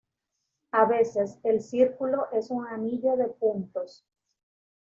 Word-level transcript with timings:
A 0.71 0.85
veces 0.85 1.37
el 1.43 1.61
círculo 1.61 2.25
es 2.31 2.49
un 2.49 2.65
anillo 2.65 3.15
de 3.17 3.27
puntos. 3.27 4.03